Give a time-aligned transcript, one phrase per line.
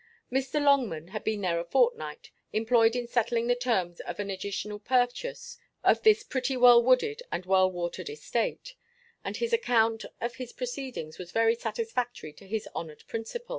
[0.31, 0.59] Mr.
[0.59, 5.59] Longman had been there a fortnight, employed in settling the terms of an additional purchase
[5.83, 8.73] of this pretty well wooded and well watered estate:
[9.23, 13.49] and his account of his proceedings was very satisfactory to his honoured principal.